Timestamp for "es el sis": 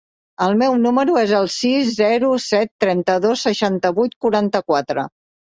1.23-1.91